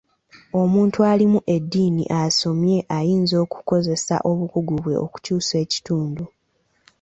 [0.61, 6.23] Omuntu alimu edddiini asomye ayinza okukozesa obukugu bwe okukyusa ekitundu.